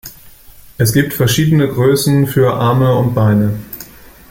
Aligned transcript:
Es 0.79 0.93
gibt 0.93 1.13
verschiedene 1.13 1.67
Größen 1.67 2.25
für 2.25 2.55
Arme 2.55 2.95
und 2.95 3.13
Beine. 3.13 3.59